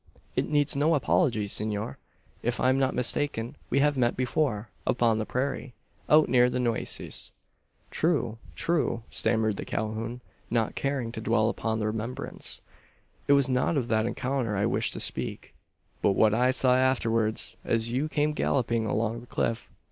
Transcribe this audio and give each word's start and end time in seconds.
"It 0.35 0.49
needs 0.49 0.75
no 0.75 0.95
apology, 0.95 1.47
senor. 1.47 1.99
If 2.41 2.59
I'm 2.59 2.79
not 2.79 2.95
mistaken, 2.95 3.55
we 3.69 3.81
have 3.81 3.95
met 3.97 4.17
before 4.17 4.71
upon 4.87 5.19
the 5.19 5.27
prairie, 5.27 5.75
out 6.09 6.27
near 6.27 6.49
the 6.49 6.59
Nueces." 6.59 7.31
"True 7.91 8.39
true!" 8.55 9.03
stammered 9.11 9.63
Calhoun, 9.67 10.21
not 10.49 10.73
caring 10.73 11.11
to 11.11 11.21
dwell 11.21 11.49
upon 11.49 11.77
the 11.77 11.85
remembrance. 11.85 12.61
"It 13.27 13.33
was 13.33 13.47
not 13.47 13.77
of 13.77 13.89
that 13.89 14.07
encounter 14.07 14.57
I 14.57 14.65
wished 14.65 14.93
to 14.93 14.99
speak; 14.99 15.53
but 16.01 16.13
what 16.13 16.33
I 16.33 16.49
saw 16.49 16.75
afterwards, 16.75 17.57
as 17.63 17.91
you 17.91 18.09
came 18.09 18.33
galloping 18.33 18.87
along 18.87 19.19
the 19.19 19.27
cliff. 19.27 19.69